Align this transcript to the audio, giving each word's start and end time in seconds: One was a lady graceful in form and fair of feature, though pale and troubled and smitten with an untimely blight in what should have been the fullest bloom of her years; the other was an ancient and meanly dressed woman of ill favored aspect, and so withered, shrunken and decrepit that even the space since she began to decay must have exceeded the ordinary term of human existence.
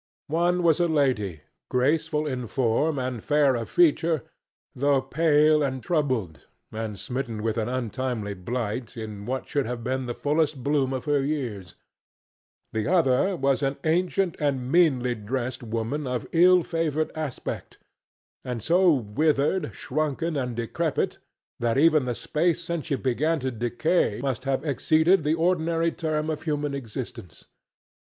One 0.33 0.63
was 0.63 0.79
a 0.79 0.87
lady 0.87 1.41
graceful 1.69 2.25
in 2.25 2.47
form 2.47 2.97
and 2.97 3.23
fair 3.23 3.53
of 3.53 3.69
feature, 3.69 4.23
though 4.73 4.99
pale 4.99 5.61
and 5.61 5.83
troubled 5.83 6.47
and 6.71 6.97
smitten 6.97 7.43
with 7.43 7.55
an 7.55 7.69
untimely 7.69 8.33
blight 8.33 8.97
in 8.97 9.27
what 9.27 9.47
should 9.47 9.67
have 9.67 9.83
been 9.83 10.07
the 10.07 10.15
fullest 10.15 10.63
bloom 10.63 10.91
of 10.91 11.05
her 11.05 11.21
years; 11.23 11.75
the 12.73 12.91
other 12.91 13.35
was 13.35 13.61
an 13.61 13.77
ancient 13.83 14.35
and 14.39 14.71
meanly 14.71 15.13
dressed 15.13 15.61
woman 15.61 16.07
of 16.07 16.25
ill 16.31 16.63
favored 16.63 17.11
aspect, 17.13 17.77
and 18.43 18.63
so 18.63 18.91
withered, 18.91 19.75
shrunken 19.75 20.35
and 20.35 20.55
decrepit 20.55 21.19
that 21.59 21.77
even 21.77 22.05
the 22.05 22.15
space 22.15 22.63
since 22.63 22.87
she 22.87 22.95
began 22.95 23.39
to 23.39 23.51
decay 23.51 24.19
must 24.19 24.45
have 24.45 24.65
exceeded 24.65 25.23
the 25.23 25.35
ordinary 25.35 25.91
term 25.91 26.31
of 26.31 26.41
human 26.41 26.73
existence. 26.73 27.45